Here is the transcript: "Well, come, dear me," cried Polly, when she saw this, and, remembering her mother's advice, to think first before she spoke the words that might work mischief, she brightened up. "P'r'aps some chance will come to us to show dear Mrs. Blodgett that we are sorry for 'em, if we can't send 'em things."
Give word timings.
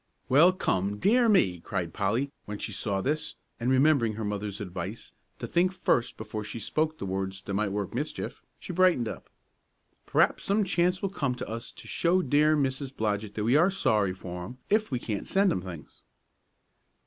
"Well, 0.29 0.51
come, 0.51 0.97
dear 0.97 1.29
me," 1.29 1.59
cried 1.59 1.93
Polly, 1.93 2.31
when 2.45 2.57
she 2.57 2.71
saw 2.71 3.01
this, 3.01 3.35
and, 3.59 3.69
remembering 3.69 4.13
her 4.13 4.23
mother's 4.23 4.59
advice, 4.59 5.13
to 5.37 5.45
think 5.45 5.71
first 5.71 6.17
before 6.17 6.43
she 6.43 6.57
spoke 6.57 6.97
the 6.97 7.05
words 7.05 7.43
that 7.43 7.53
might 7.53 7.71
work 7.71 7.93
mischief, 7.93 8.41
she 8.57 8.73
brightened 8.73 9.07
up. 9.07 9.29
"P'r'aps 10.07 10.43
some 10.43 10.63
chance 10.63 11.03
will 11.03 11.09
come 11.09 11.35
to 11.35 11.47
us 11.47 11.71
to 11.73 11.87
show 11.87 12.23
dear 12.23 12.57
Mrs. 12.57 12.97
Blodgett 12.97 13.35
that 13.35 13.43
we 13.43 13.55
are 13.55 13.69
sorry 13.69 14.15
for 14.15 14.43
'em, 14.45 14.57
if 14.71 14.89
we 14.89 14.97
can't 14.97 15.27
send 15.27 15.51
'em 15.51 15.61
things." 15.61 16.01